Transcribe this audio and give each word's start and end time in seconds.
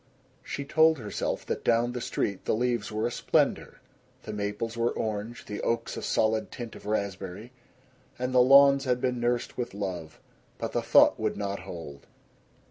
She 0.43 0.65
told 0.65 0.97
herself 0.97 1.45
that 1.45 1.63
down 1.63 1.91
the 1.91 2.01
street 2.01 2.45
the 2.45 2.55
leaves 2.55 2.91
were 2.91 3.05
a 3.05 3.11
splendor. 3.11 3.81
The 4.23 4.33
maples 4.33 4.75
were 4.75 4.89
orange; 4.89 5.45
the 5.45 5.61
oaks 5.61 5.95
a 5.95 6.01
solid 6.01 6.49
tint 6.49 6.75
of 6.75 6.87
raspberry. 6.87 7.51
And 8.17 8.33
the 8.33 8.41
lawns 8.41 8.85
had 8.85 8.99
been 8.99 9.19
nursed 9.19 9.59
with 9.59 9.75
love. 9.75 10.19
But 10.57 10.71
the 10.71 10.81
thought 10.81 11.19
would 11.19 11.37
not 11.37 11.59
hold. 11.59 12.07